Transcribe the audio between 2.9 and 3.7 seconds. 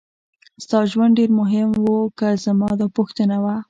پوښتنه وه.